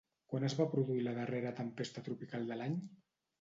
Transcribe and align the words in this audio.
Quan 0.31 0.45
es 0.47 0.53
va 0.59 0.65
produir 0.71 1.03
la 1.07 1.13
darrera 1.17 1.51
tempesta 1.61 2.05
tropical 2.09 2.49
de 2.53 2.59
l'any? 2.63 2.81